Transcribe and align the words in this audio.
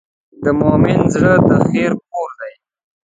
د 0.43 0.45
مؤمن 0.59 0.99
زړه 1.13 1.33
د 1.47 1.49
خیر 1.65 1.91
کور 2.09 2.29
دی. 2.39 2.53